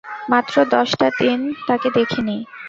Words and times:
মাত্র 0.27 0.55
দশটা 0.71 1.07
দিন 1.19 1.39
তাকে 1.67 1.87
দেখিনি। 1.91 2.37